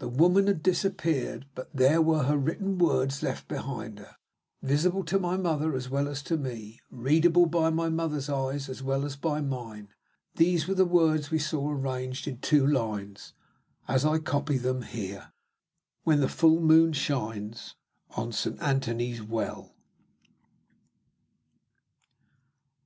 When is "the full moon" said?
16.20-16.92